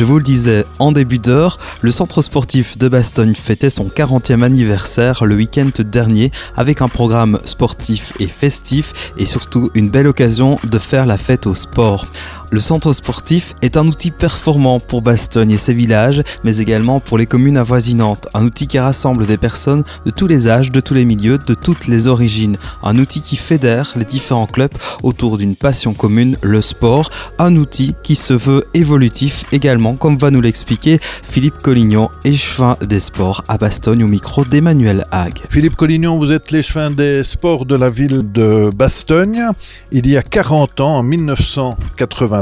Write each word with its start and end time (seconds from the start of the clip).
Je 0.00 0.06
vous 0.06 0.16
le 0.16 0.24
disais 0.24 0.64
en 0.78 0.92
début 0.92 1.18
d'heure, 1.18 1.58
le 1.82 1.90
centre 1.90 2.22
sportif 2.22 2.78
de 2.78 2.88
Bastogne 2.88 3.34
fêtait 3.34 3.68
son 3.68 3.84
40e 3.84 4.42
anniversaire 4.42 5.26
le 5.26 5.34
week-end 5.34 5.68
dernier 5.84 6.30
avec 6.56 6.80
un 6.80 6.88
programme 6.88 7.38
sportif 7.44 8.14
et 8.18 8.26
festif 8.26 9.12
et 9.18 9.26
surtout 9.26 9.68
une 9.74 9.90
belle 9.90 10.06
occasion 10.06 10.58
de 10.70 10.78
faire 10.78 11.04
la 11.04 11.18
fête 11.18 11.46
au 11.46 11.54
sport. 11.54 12.06
Le 12.52 12.58
centre 12.58 12.92
sportif 12.92 13.54
est 13.62 13.76
un 13.76 13.86
outil 13.86 14.10
performant 14.10 14.80
pour 14.80 15.02
Bastogne 15.02 15.52
et 15.52 15.56
ses 15.56 15.72
villages, 15.72 16.22
mais 16.42 16.58
également 16.58 16.98
pour 16.98 17.16
les 17.16 17.26
communes 17.26 17.56
avoisinantes. 17.56 18.26
Un 18.34 18.44
outil 18.44 18.66
qui 18.66 18.80
rassemble 18.80 19.24
des 19.24 19.36
personnes 19.36 19.84
de 20.04 20.10
tous 20.10 20.26
les 20.26 20.48
âges, 20.48 20.72
de 20.72 20.80
tous 20.80 20.94
les 20.94 21.04
milieux, 21.04 21.38
de 21.38 21.54
toutes 21.54 21.86
les 21.86 22.08
origines. 22.08 22.56
Un 22.82 22.98
outil 22.98 23.20
qui 23.20 23.36
fédère 23.36 23.92
les 23.94 24.04
différents 24.04 24.48
clubs 24.48 24.72
autour 25.04 25.38
d'une 25.38 25.54
passion 25.54 25.94
commune, 25.94 26.36
le 26.42 26.60
sport. 26.60 27.08
Un 27.38 27.54
outil 27.54 27.94
qui 28.02 28.16
se 28.16 28.34
veut 28.34 28.64
évolutif 28.74 29.44
également, 29.52 29.94
comme 29.94 30.18
va 30.18 30.32
nous 30.32 30.40
l'expliquer 30.40 30.98
Philippe 31.22 31.58
Collignon, 31.58 32.10
échevin 32.24 32.76
des 32.84 32.98
sports 32.98 33.44
à 33.46 33.58
Bastogne 33.58 34.02
au 34.02 34.08
micro 34.08 34.44
d'Emmanuel 34.44 35.04
Hague. 35.12 35.38
Philippe 35.50 35.76
Collignon, 35.76 36.18
vous 36.18 36.32
êtes 36.32 36.50
l'échevin 36.50 36.90
des 36.90 37.22
sports 37.22 37.64
de 37.64 37.76
la 37.76 37.90
ville 37.90 38.32
de 38.32 38.70
Bastogne. 38.74 39.50
Il 39.92 40.08
y 40.08 40.16
a 40.16 40.22
40 40.22 40.80
ans, 40.80 40.96
en 40.96 41.02
1980, 41.04 42.39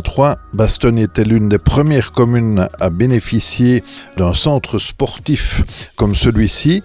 Bastogne 0.52 0.98
était 0.98 1.24
l'une 1.24 1.48
des 1.48 1.58
premières 1.58 2.12
communes 2.12 2.68
à 2.80 2.90
bénéficier 2.90 3.82
d'un 4.16 4.34
centre 4.34 4.78
sportif 4.78 5.62
comme 5.96 6.14
celui-ci? 6.14 6.82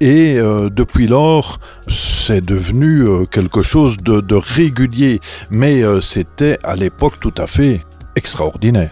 Et 0.00 0.38
euh, 0.38 0.70
depuis 0.70 1.06
lors, 1.06 1.60
c'est 1.88 2.40
devenu 2.40 3.02
euh, 3.02 3.26
quelque 3.26 3.62
chose 3.62 3.98
de, 3.98 4.34
régulier. 4.34 5.20
Mais 5.50 5.82
euh, 5.82 6.00
c'était 6.00 6.58
à 6.62 6.74
l'époque 6.74 7.20
tout 7.20 7.34
à 7.36 7.46
fait 7.46 7.84
extraordinaire. 8.16 8.90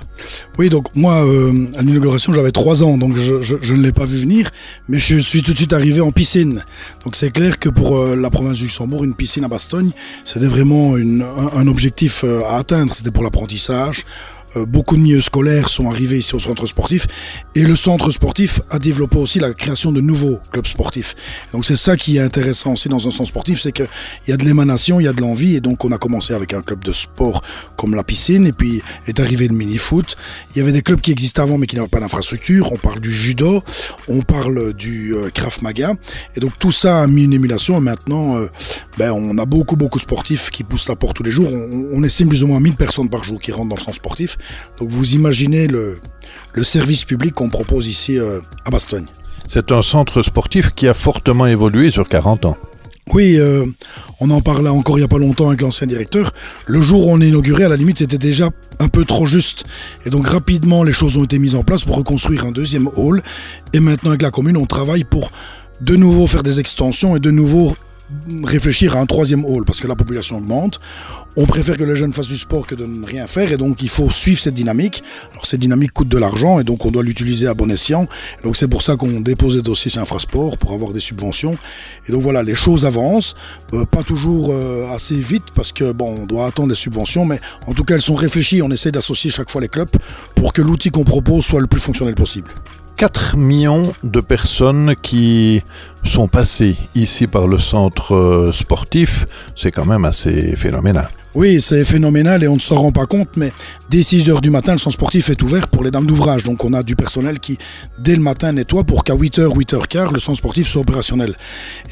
Oui, 0.59 0.69
donc 0.69 0.95
moi, 0.95 1.17
à 1.17 1.83
l'inauguration, 1.83 2.33
j'avais 2.33 2.51
trois 2.51 2.83
ans, 2.83 2.99
donc 2.99 3.17
je, 3.17 3.73
ne 3.73 3.83
l'ai 3.83 3.93
pas 3.93 4.07
vu 4.07 4.19
venir, 4.19 4.51
mais 4.89 4.99
je 4.99 5.19
suis 5.19 5.43
tout 5.43 5.53
de 5.53 5.59
suite 5.59 5.73
arrivé 5.73 6.01
en 6.01 6.13
piscine. 6.13 6.65
Donc 7.05 7.17
c'est 7.17 7.31
clair 7.31 7.59
que 7.59 7.69
pour 7.69 8.05
la 8.05 8.31
province 8.31 8.59
du 8.59 8.65
Luxembourg, 8.65 9.05
une 9.05 9.15
piscine 9.15 9.45
à 9.45 9.49
Bastogne, 9.49 9.91
c'était 10.25 10.47
vraiment 10.47 10.95
un, 10.95 11.67
objectif 11.69 12.25
à 12.25 12.57
atteindre. 12.57 12.95
C'était 12.95 13.11
pour 13.11 13.23
l'apprentissage, 13.23 14.05
euh, 14.05 14.38
beaucoup 14.67 14.97
de 14.97 15.01
milieux 15.01 15.21
scolaires 15.21 15.69
sont 15.69 15.91
arrivés 15.91 16.19
ici 16.19 16.35
au 16.35 16.41
centre 16.41 16.67
sportif 16.67 17.07
et 17.55 17.63
le 17.63 17.77
centre 17.77 18.11
sportif 18.11 18.61
a 18.71 18.79
développé 18.79 19.17
aussi 19.19 19.39
la 19.39 19.53
création 19.53 19.93
de 19.93 20.01
nouveaux 20.01 20.39
clubs 20.51 20.67
sportifs. 20.67 21.15
Donc 21.53 21.65
c'est 21.65 21.77
ça 21.77 21.97
qui 21.97 22.17
est 22.17 22.21
intéressant 22.21 22.73
aussi 22.73 22.89
dans 22.89 23.07
un 23.07 23.11
centre 23.11 23.29
sportif, 23.29 23.61
c'est 23.61 23.73
qu'il 23.73 23.89
y 24.27 24.33
a 24.33 24.37
de 24.37 24.45
l'émanation, 24.45 25.01
il 25.01 25.05
y 25.05 25.09
a 25.09 25.13
de 25.13 25.21
l'envie 25.21 25.57
et 25.57 25.61
donc 25.61 25.85
on 25.85 25.93
a 25.93 25.99
commencé 25.99 26.33
avec 26.35 26.55
un 26.55 26.63
club 26.63 26.85
de 26.85 26.93
sport 26.93 27.43
comme 27.77 27.95
la 27.95 28.05
piscine 28.05 28.47
et 28.47 28.53
puis 28.53 28.83
est 29.07 29.21
arrivé 29.21 29.49
le 29.49 29.55
mini-foot. 29.55 30.17
Il 30.55 30.59
y 30.59 30.63
avait 30.63 30.73
des 30.73 30.83
clubs 30.83 31.01
qui 31.01 31.11
existaient 31.11 31.41
avant 31.41 31.59
mais 31.59 31.67
qui 31.67 31.77
n'avaient 31.77 31.89
pas 31.89 32.01
d'infrastructure. 32.01 32.73
On 32.73 32.79
parle 32.79 33.01
du 33.01 33.13
judo, 33.13 33.63
on 34.09 34.23
parle 34.23 34.73
du 34.73 35.15
euh, 35.15 35.31
Krav 35.31 35.59
Maga 35.63 35.95
et 36.37 36.41
donc 36.41 36.59
tout 36.59 36.73
ça 36.73 37.03
a 37.03 37.07
mis 37.07 37.25
une 37.25 37.33
émulation 37.33 37.77
et 37.79 37.81
maintenant 37.81 38.39
euh, 38.39 38.49
ben, 38.97 39.13
on 39.13 39.37
a 39.39 39.45
beaucoup 39.45 39.77
beaucoup 39.77 39.99
de 39.99 40.03
sportifs 40.03 40.51
qui 40.51 40.65
poussent 40.65 40.89
la 40.89 40.97
porte 40.97 41.17
tous 41.17 41.23
les 41.23 41.31
jours. 41.31 41.49
On, 41.53 41.99
on 41.99 42.03
estime 42.03 42.29
plus 42.29 42.43
ou 42.43 42.47
moins 42.47 42.61
1000 42.61 42.77
personnes 42.77 43.09
par 43.09 43.25
jour 43.25 43.41
qui 43.41 43.53
rentrent 43.53 43.69
dans 43.69 43.77
le 43.77 43.81
centre 43.81 43.97
sportif. 43.97 44.38
Donc 44.79 44.91
vous 44.91 45.15
imaginez 45.15 45.67
le, 45.67 45.99
service 46.63 47.05
public 47.05 47.35
qu'on 47.35 47.51
propose 47.51 47.87
ici 47.87 48.19
euh, 48.19 48.41
à 48.65 48.71
Bastogne. 48.71 49.07
C'est 49.47 49.71
un 49.71 49.81
centre 49.81 50.23
sportif 50.23 50.71
qui 50.71 50.89
a 50.89 50.95
fortement 50.95 51.47
évolué 51.47 51.91
sur 51.91 52.09
40 52.09 52.47
ans. 52.47 52.57
Oui, 53.15 53.37
euh, 53.39 53.65
on 54.21 54.29
en 54.31 54.41
parlait 54.41 54.69
encore 54.69 54.99
il 54.99 55.01
n'y 55.01 55.05
a 55.05 55.09
pas 55.09 55.19
longtemps 55.19 55.49
avec 55.49 55.63
l'ancien 55.63 55.87
directeur. 55.87 56.33
Le 56.67 56.83
jour 56.83 57.07
où 57.07 57.11
on 57.11 57.21
a 57.21 57.25
inauguré, 57.25 57.65
à 57.65 57.69
la 57.69 57.77
limite, 57.77 57.99
c'était 57.99 58.19
déjà 58.19 58.51
un 58.81 58.89
peu 58.89 59.05
trop 59.05 59.27
juste. 59.27 59.65
Et 60.05 60.11
donc 60.11 60.27
rapidement, 60.27 60.83
les 60.83 60.93
choses 60.93 61.17
ont 61.17 61.25
été 61.25 61.39
mises 61.39 61.55
en 61.55 61.63
place 61.63 61.85
pour 61.85 61.97
reconstruire 61.97 62.45
un 62.45 62.53
deuxième 62.53 62.89
hall. 62.97 63.23
Et 63.73 63.81
maintenant, 63.81 64.11
avec 64.11 64.23
la 64.23 64.31
commune, 64.31 64.57
on 64.57 64.67
travaille 64.67 65.05
pour 65.05 65.31
de 65.81 65.97
nouveau 65.97 66.27
faire 66.27 66.43
des 66.43 66.61
extensions 66.61 67.17
et 67.17 67.21
de 67.21 67.31
nouveau 67.31 67.75
réfléchir 68.45 68.97
à 68.97 69.01
un 69.01 69.07
troisième 69.07 69.45
hall 69.45 69.65
parce 69.65 69.81
que 69.81 69.87
la 69.87 69.97
population 69.97 70.37
augmente. 70.37 70.81
On 71.37 71.47
préfère 71.47 71.77
que 71.77 71.85
les 71.85 71.95
jeunes 71.95 72.13
fassent 72.13 72.27
du 72.27 72.37
sport 72.37 72.67
que 72.67 72.75
de 72.75 72.85
ne 72.85 73.07
rien 73.07 73.27
faire 73.29 73.53
et 73.53 73.57
donc 73.57 73.81
il 73.83 73.89
faut 73.89 74.11
suivre 74.11 74.41
cette 74.41 74.55
dynamique. 74.55 75.05
Alors 75.33 75.47
cette 75.47 75.61
dynamique 75.61 75.93
coûte 75.93 76.09
de 76.09 76.19
l'argent 76.19 76.59
et 76.59 76.65
donc 76.65 76.85
on 76.85 76.91
doit 76.91 77.03
l'utiliser 77.03 77.47
à 77.47 77.55
bon 77.55 77.71
escient. 77.71 78.09
Donc 78.43 78.57
c'est 78.57 78.67
pour 78.67 78.83
ça 78.83 78.97
qu'on 78.97 79.21
dépose 79.21 79.55
des 79.55 79.63
dossiers 79.63 79.91
chez 79.91 80.01
Infrasport 80.01 80.57
pour 80.59 80.73
avoir 80.73 80.93
des 80.93 81.01
subventions. 81.01 81.57
Et 82.09 82.13
donc 82.13 82.23
voilà, 82.23 82.43
les 82.43 82.57
choses 82.57 82.85
avancent, 82.87 83.37
euh, 83.73 83.85
pas 83.85 84.03
toujours 84.03 84.51
euh, 84.51 84.91
assez 84.93 85.15
vite 85.15 85.45
parce 85.55 85.73
que 85.73 85.93
bon, 85.93 86.23
on 86.23 86.27
doit 86.27 86.47
attendre 86.47 86.71
les 86.71 86.75
subventions, 86.75 87.25
mais 87.25 87.41
en 87.67 87.75
tout 87.75 87.85
cas 87.85 87.95
elles 87.95 88.03
sont 88.03 88.17
réfléchies. 88.17 88.63
On 88.63 88.71
essaie 88.71 88.91
d'associer 88.91 89.31
chaque 89.31 89.51
fois 89.51 89.61
les 89.61 89.69
clubs 89.69 89.91
pour 90.35 90.53
que 90.53 90.63
l'outil 90.63 90.91
qu'on 90.91 91.05
propose 91.05 91.45
soit 91.45 91.61
le 91.61 91.67
plus 91.69 91.81
fonctionnel 91.81 92.15
possible. 92.15 92.51
4 92.99 93.37
millions 93.37 93.93
de 94.03 94.19
personnes 94.19 94.97
qui 95.01 95.63
sont 96.03 96.27
passées 96.27 96.77
ici 96.97 97.29
par 97.29 97.47
le 97.47 97.57
centre 97.57 98.13
euh, 98.13 98.51
sportif, 98.51 99.25
c'est 99.55 99.71
quand 99.71 99.87
même 99.87 100.05
assez 100.05 100.57
phénoménal. 100.57 101.09
Oui, 101.37 101.61
c'est 101.61 101.85
phénoménal 101.85 102.43
et 102.43 102.49
on 102.49 102.57
ne 102.57 102.61
s'en 102.61 102.75
rend 102.75 102.91
pas 102.91 103.07
compte, 103.07 103.37
mais 103.37 103.53
dès 103.89 104.03
6 104.03 104.29
heures 104.31 104.41
du 104.41 104.51
matin, 104.51 104.73
le 104.73 104.79
centre 104.79 104.95
sportif 104.95 105.29
est 105.29 105.41
ouvert 105.43 105.69
pour 105.69 105.85
les 105.85 105.93
dames 105.93 106.07
d'ouvrage. 106.07 106.43
Donc 106.43 106.65
on 106.65 106.73
a 106.73 106.83
du 106.83 106.97
personnel 106.97 107.39
qui, 107.39 107.57
dès 108.01 108.17
le 108.17 108.23
matin, 108.23 108.51
nettoie 108.51 108.83
pour 108.83 109.05
qu'à 109.05 109.15
8h, 109.15 109.47
8h15, 109.47 110.13
le 110.13 110.19
centre 110.19 110.39
sportif 110.39 110.67
soit 110.67 110.81
opérationnel. 110.81 111.37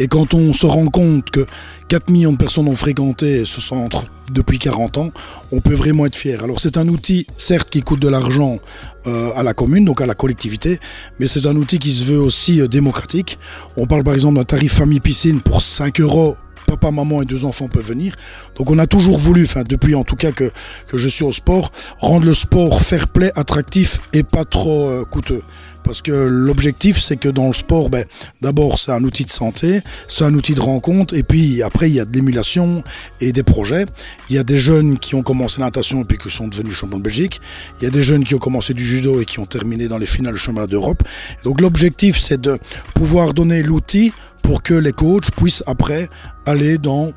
Et 0.01 0.09
quand 0.09 0.35
on 0.35 0.53
se 0.53 0.67
rend 0.67 0.89
compte 0.89 1.31
que 1.31 1.47
4 1.89 2.11
millions 2.11 2.33
de 2.33 2.37
personnes 2.37 2.69
ont 2.69 2.77
fréquenté 2.77 3.45
ce 3.45 3.61
centre 3.61 4.07
depuis 4.33 4.59
40 4.59 4.99
ans, 4.99 5.11
on 5.53 5.61
peut 5.61 5.75
vraiment 5.75 6.07
être 6.07 6.17
fier. 6.17 6.43
Alors 6.43 6.61
c'est 6.61 6.77
un 6.77 6.89
outil, 6.89 7.27
certes, 7.37 7.71
qui 7.71 7.83
coûte 7.83 8.01
de 8.01 8.09
l'argent 8.09 8.59
euh, 9.07 9.31
à 9.37 9.43
la 9.43 9.55
commune, 9.55 9.85
donc 9.85 10.01
à 10.01 10.07
la 10.07 10.15
collectivité, 10.15 10.81
mais 11.21 11.29
c'est 11.29 11.47
un 11.47 11.55
outil 11.55 11.79
qui 11.79 11.93
se 11.93 12.05
veut 12.05 12.19
aussi 12.19 12.61
euh, 12.61 12.67
démocratique. 12.67 13.39
On 13.77 13.87
parle 13.87 14.03
par 14.03 14.15
exemple 14.15 14.37
d'un 14.37 14.45
tarif 14.45 14.73
famille 14.75 15.01
piscine 15.01 15.41
pour 15.41 15.63
5 15.63 16.01
euros 16.01 16.37
papa, 16.67 16.91
maman 16.91 17.23
et 17.23 17.25
deux 17.25 17.45
enfants 17.45 17.69
peuvent 17.69 17.87
venir. 17.87 18.15
Donc 18.57 18.71
on 18.71 18.79
a 18.79 18.87
toujours 18.87 19.19
voulu, 19.19 19.47
depuis 19.69 19.95
en 19.95 20.05
tout 20.05 20.17
cas 20.17 20.33
que, 20.33 20.51
que 20.89 20.99
je 20.99 21.09
suis 21.09 21.25
au 21.25 21.33
sport, 21.33 21.71
rendre 21.99 22.27
le 22.27 22.35
sport 22.35 22.81
fair 22.83 23.09
play, 23.09 23.31
attractif 23.37 24.01
et 24.13 24.25
pas 24.25 24.45
trop 24.45 24.89
euh, 24.89 25.05
coûteux. 25.05 25.43
Parce 25.87 26.03
que 26.03 26.11
l'objectif, 26.11 27.01
c'est 27.01 27.17
que 27.17 27.29
dans 27.29 27.47
le 27.47 27.53
sport, 27.53 27.91
ben, 27.91 28.05
d'abord, 28.43 28.77
c'est 28.77 28.91
un 28.91 29.05
outil 29.05 29.25
de 29.25 29.31
santé, 29.31 29.81
c'est 30.09 30.25
un 30.25 30.35
outil 30.35 30.55
de 30.55 30.61
rencontre, 30.61 31.15
et 31.15 31.23
puis 31.23 31.63
après, 31.63 31.89
il 31.89 31.95
y 31.95 32.01
a 32.01 32.05
de 32.05 32.13
l'émulation 32.13 32.83
et 33.21 33.31
des 33.31 33.45
projets. 33.45 33.87
Il 34.29 34.35
y 34.35 34.39
a 34.39 34.43
des 34.43 34.59
jeunes 34.59 34.99
qui 34.99 35.15
ont 35.15 35.23
commencé 35.23 35.61
la 35.61 35.67
natation 35.67 36.03
et 36.03 36.05
puis 36.05 36.19
qui 36.19 36.29
sont 36.29 36.49
devenus 36.49 36.75
champions 36.75 36.99
de 36.99 37.05
Belgique. 37.05 37.41
Il 37.81 37.85
y 37.85 37.87
a 37.87 37.91
des 37.91 38.03
jeunes 38.03 38.25
qui 38.25 38.35
ont 38.35 38.39
commencé 38.39 38.75
du 38.75 38.85
judo 38.85 39.21
et 39.21 39.25
qui 39.25 39.39
ont 39.39 39.47
terminé 39.47 39.87
dans 39.87 39.99
les 39.99 40.07
finales 40.07 40.35
du 40.35 40.41
championnat 40.41 40.67
d'Europe. 40.67 41.05
Donc 41.45 41.61
l'objectif, 41.61 42.19
c'est 42.19 42.41
de 42.41 42.59
pouvoir 42.97 43.33
donner 43.33 43.63
l'outil 43.63 44.13
pour 44.43 44.65
que 44.65 44.75
les 44.75 44.93
coachs 44.93 45.31
puissent 45.37 45.63
après 45.67 46.09
aller 46.47 46.79
dans 46.79 47.13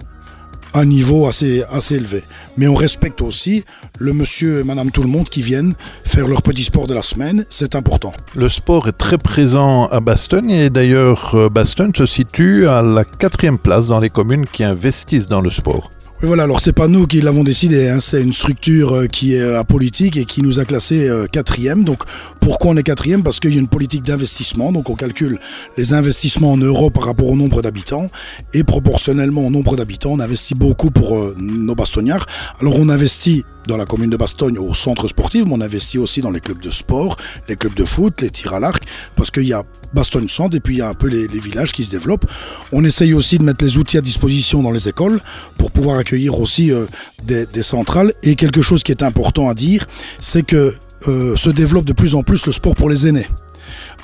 un 0.73 0.85
niveau 0.85 1.27
assez, 1.27 1.63
élevé. 1.91 2.23
Mais 2.57 2.67
on 2.67 2.75
respecte 2.75 3.21
aussi 3.21 3.63
le 3.97 4.13
monsieur 4.13 4.59
et 4.59 4.63
madame 4.63 4.91
tout 4.91 5.01
le 5.01 5.09
monde 5.09 5.29
qui 5.29 5.41
viennent 5.41 5.75
faire 6.03 6.27
leur 6.27 6.41
petit 6.41 6.63
sport 6.63 6.87
de 6.87 6.93
la 6.93 7.01
semaine, 7.01 7.45
c'est 7.49 7.75
important. 7.75 8.13
Le 8.35 8.49
sport 8.49 8.87
est 8.87 8.97
très 8.97 9.17
présent 9.17 9.87
à 9.87 9.99
Bastogne 9.99 10.51
et 10.51 10.69
d'ailleurs 10.69 11.35
euh, 11.35 11.49
Bastogne 11.49 11.91
se 11.95 12.05
situe 12.05 12.67
à 12.67 12.81
la 12.81 13.03
quatrième 13.03 13.57
place 13.57 13.87
dans 13.87 13.99
les 13.99 14.09
communes 14.09 14.45
qui 14.45 14.63
investissent 14.63 15.27
dans 15.27 15.41
le 15.41 15.49
sport. 15.49 15.91
Oui, 16.21 16.27
voilà, 16.27 16.43
alors 16.43 16.59
c'est 16.59 16.73
pas 16.73 16.89
nous 16.89 17.07
qui 17.07 17.21
l'avons 17.21 17.45
décidé, 17.45 17.87
hein. 17.87 18.01
c'est 18.01 18.21
une 18.21 18.33
structure 18.33 18.93
euh, 18.93 19.05
qui 19.05 19.35
est 19.35 19.41
euh, 19.41 19.57
apolitique 19.57 20.17
et 20.17 20.25
qui 20.25 20.41
nous 20.41 20.59
a 20.59 20.65
classé 20.65 21.07
euh, 21.07 21.27
quatrième. 21.27 21.85
Donc 21.85 22.03
pourquoi 22.41 22.71
on 22.71 22.75
est 22.75 22.83
quatrième? 22.83 23.23
Parce 23.23 23.39
qu'il 23.39 23.53
y 23.53 23.55
a 23.55 23.59
une 23.61 23.69
politique 23.69 24.03
d'investissement, 24.03 24.73
donc 24.73 24.89
on 24.89 24.95
calcule 24.95 25.39
les 25.77 25.93
investissements 25.93 26.51
en 26.51 26.57
euros 26.57 26.89
par 26.89 27.05
rapport 27.05 27.29
au 27.29 27.37
nombre 27.37 27.61
d'habitants 27.61 28.09
et 28.53 28.65
proportionnellement 28.65 29.47
au 29.47 29.49
nombre 29.49 29.77
d'habitants, 29.77 30.11
on 30.11 30.19
investit 30.19 30.55
beaucoup 30.55 30.91
pour 30.91 31.17
nos 31.37 31.73
bastognards. 31.73 32.25
Alors 32.59 32.75
on 32.77 32.89
investit 32.89 33.45
dans 33.69 33.77
la 33.77 33.85
commune 33.85 34.09
de 34.09 34.17
Bastogne 34.17 34.57
au 34.57 34.73
centre 34.73 35.07
sportif, 35.07 35.45
mais 35.45 35.53
on 35.53 35.61
investit 35.61 35.97
aussi 35.97 36.21
dans 36.21 36.31
les 36.31 36.39
clubs 36.41 36.59
de 36.59 36.71
sport, 36.71 37.15
les 37.47 37.55
clubs 37.55 37.75
de 37.75 37.85
foot, 37.85 38.21
les 38.21 38.29
tirs 38.29 38.53
à 38.53 38.59
l'arc, 38.59 38.83
parce 39.15 39.31
qu'il 39.31 39.47
y 39.47 39.53
a 39.53 39.63
Bastogne 39.93 40.27
Centre 40.27 40.57
et 40.57 40.59
puis 40.59 40.75
il 40.75 40.77
y 40.79 40.81
a 40.81 40.89
un 40.89 40.93
peu 40.93 41.07
les, 41.07 41.27
villages 41.27 41.71
qui 41.71 41.83
se 41.83 41.89
développent. 41.89 42.25
On 42.71 42.83
essaye 42.83 43.13
aussi 43.13 43.37
de 43.37 43.43
mettre 43.43 43.63
les 43.63 43.77
outils 43.77 43.97
à 43.97 44.01
disposition 44.01 44.61
dans 44.61 44.71
les 44.71 44.89
écoles 44.89 45.19
pour 45.57 45.71
pouvoir 45.71 45.97
accueillir 45.97 46.39
aussi 46.39 46.71
euh, 46.71 46.85
des, 47.23 47.45
centrales. 47.63 48.13
Et 48.23 48.35
quelque 48.35 48.61
chose 48.61 48.83
qui 48.83 48.91
est 48.91 49.03
important 49.03 49.49
à 49.49 49.53
dire, 49.53 49.87
c'est 50.19 50.45
que 50.45 50.73
euh, 51.07 51.37
se 51.37 51.49
développe 51.49 51.85
de 51.85 51.93
plus 51.93 52.15
en 52.15 52.23
plus 52.23 52.45
le 52.45 52.51
sport 52.51 52.75
pour 52.75 52.89
les 52.89 53.07
aînés 53.07 53.27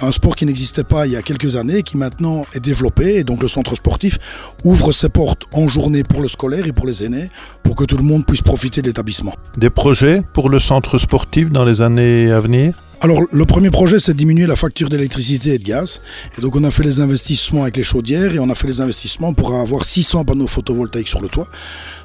un 0.02 0.12
sport 0.12 0.36
qui 0.36 0.46
n'existait 0.46 0.84
pas 0.84 1.08
il 1.08 1.14
y 1.14 1.16
a 1.16 1.22
quelques 1.22 1.56
années, 1.56 1.82
qui 1.84 1.98
maintenant 1.98 2.46
est 2.54 2.60
développé. 2.60 3.16
Et 3.16 3.24
donc 3.24 3.42
le 3.42 3.48
centre 3.48 3.76
sportif 3.76 4.18
ouvre 4.64 4.92
ses 4.92 5.10
portes 5.10 5.44
en 5.54 5.68
journée 5.68 6.04
pour 6.04 6.22
le 6.22 6.28
scolaire 6.28 6.66
et 6.66 6.74
pour 6.74 6.88
les 6.88 7.04
aînés, 7.04 7.30
pour 7.64 7.76
que 7.76 7.84
tout 7.84 7.98
le 7.98 8.04
monde 8.04 8.26
puisse 8.26 8.42
profiter 8.42 8.82
de 8.82 8.88
l'établissement. 8.88 9.34
Des 9.58 9.70
projets 9.70 10.22
pour 10.34 10.50
le 10.50 10.60
centre 10.60 10.98
sportif 10.98 11.52
dans 11.52 11.66
les 11.66 11.82
années 11.82 12.32
à 12.32 12.40
venir? 12.40 12.74
Alors, 13.06 13.22
le 13.32 13.46
premier 13.46 13.70
projet, 13.70 14.00
c'est 14.00 14.16
diminuer 14.16 14.48
la 14.48 14.56
facture 14.56 14.90
d'électricité 14.90 15.54
et 15.54 15.60
de 15.60 15.64
gaz. 15.64 16.02
Et 16.36 16.42
donc, 16.42 16.56
on 16.56 16.64
a 16.64 16.72
fait 16.72 16.82
les 16.82 17.02
investissements 17.02 17.62
avec 17.62 17.78
les 17.78 17.84
chaudières 17.84 18.34
et 18.34 18.40
on 18.40 18.50
a 18.50 18.56
fait 18.56 18.66
les 18.66 18.82
investissements 18.82 19.32
pour 19.32 19.54
avoir 19.54 19.86
600 19.86 20.26
panneaux 20.26 20.48
photovoltaïques 20.48 21.08
sur 21.08 21.22
le 21.22 21.28
toit. 21.28 21.48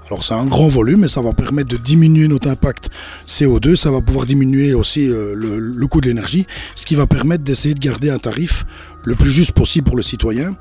Alors 0.08 0.24
c'est 0.24 0.34
un 0.34 0.44
grand 0.44 0.68
volume 0.68 1.04
et 1.04 1.08
ça 1.08 1.22
va 1.22 1.32
permettre 1.32 1.68
de 1.68 1.78
diminuer 1.78 2.28
notre 2.28 2.50
impact 2.50 2.90
CO2, 3.26 3.76
ça 3.76 3.90
va 3.92 4.00
pouvoir 4.00 4.26
diminuer 4.26 4.74
aussi 4.74 5.06
le, 5.06 5.58
le 5.58 5.86
coût 5.86 6.00
de 6.00 6.08
l'énergie, 6.08 6.46
ce 6.74 6.84
qui 6.84 6.96
va 6.96 7.06
permettre 7.06 7.44
d'essayer 7.44 7.74
de 7.74 7.78
garder 7.78 8.10
un 8.10 8.18
tarif 8.18 8.66
le 9.04 9.14
plus 9.14 9.30
juste 9.30 9.52
possible 9.52 9.86
pour 9.86 9.96
le 9.96 10.02
citoyen 10.02 10.56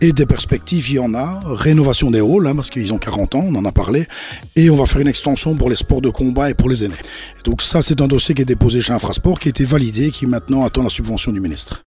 et 0.00 0.12
des 0.12 0.26
perspectives, 0.26 0.90
il 0.90 0.94
y 0.94 0.98
en 0.98 1.14
a. 1.14 1.40
Rénovation 1.44 2.10
des 2.10 2.20
halls, 2.20 2.46
hein, 2.46 2.54
parce 2.54 2.70
qu'ils 2.70 2.92
ont 2.92 2.98
40 2.98 3.34
ans, 3.34 3.44
on 3.46 3.54
en 3.54 3.64
a 3.64 3.72
parlé. 3.72 4.06
Et 4.56 4.70
on 4.70 4.76
va 4.76 4.86
faire 4.86 5.00
une 5.00 5.08
extension 5.08 5.56
pour 5.56 5.70
les 5.70 5.76
sports 5.76 6.00
de 6.00 6.10
combat 6.10 6.50
et 6.50 6.54
pour 6.54 6.68
les 6.68 6.84
aînés. 6.84 6.94
donc 7.44 7.62
ça, 7.62 7.82
c'est 7.82 8.00
un 8.00 8.08
dossier 8.08 8.34
qui 8.34 8.42
est 8.42 8.46
déposé 8.46 8.80
chez 8.80 8.92
Infrasport, 8.92 9.38
qui 9.38 9.48
a 9.48 9.50
été 9.50 9.64
validé, 9.64 10.10
qui 10.10 10.26
maintenant 10.26 10.64
attend 10.64 10.82
la 10.82 10.90
subvention 10.90 11.32
du 11.32 11.40
ministre. 11.40 11.82